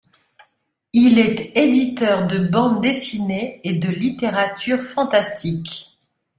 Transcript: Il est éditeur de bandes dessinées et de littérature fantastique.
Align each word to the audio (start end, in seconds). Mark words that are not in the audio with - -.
Il 0.93 1.19
est 1.19 1.55
éditeur 1.55 2.25
de 2.25 2.39
bandes 2.39 2.81
dessinées 2.81 3.61
et 3.63 3.77
de 3.77 3.89
littérature 3.89 4.81
fantastique. 4.81 5.95